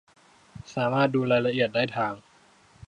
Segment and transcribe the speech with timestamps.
[0.75, 2.13] สามารถดูรายละเอียดได้ทาง